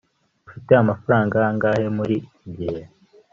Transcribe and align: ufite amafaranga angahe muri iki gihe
ufite 0.47 0.71
amafaranga 0.83 1.35
angahe 1.49 1.85
muri 1.97 2.15
iki 2.21 2.47
gihe 2.57 2.81